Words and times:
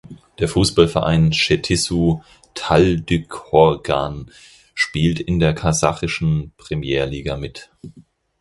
Der 0.39 0.47
Fußballverein 0.47 1.31
Schetissu 1.31 2.21
Taldyqorghan 2.55 4.31
spielt 4.73 5.19
in 5.19 5.37
der 5.39 5.53
kasachischen 5.53 6.53
Premjer-Liga 6.57 7.37
mit. 7.37 7.69